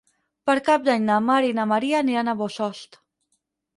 Per 0.49 0.55
Cap 0.69 0.87
d'Any 0.87 1.03
na 1.11 1.19
Mar 1.27 1.37
i 1.49 1.53
na 1.59 1.67
Maria 1.73 2.01
iran 2.15 2.33
a 2.33 2.37
Bossòst. 2.43 2.99